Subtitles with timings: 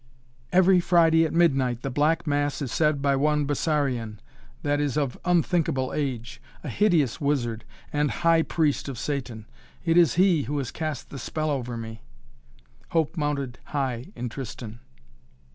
[0.51, 4.17] "Every Friday at midnight the Black Mass is said by one Bessarion,
[4.63, 9.45] that is of unthinkable age a hideous wizard and High Priest of Satan.
[9.85, 12.01] It is he who has cast the spell over me."
[12.89, 14.79] Hope mounted high in Tristan.